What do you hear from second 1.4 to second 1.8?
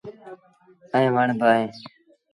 اوهيݩ۔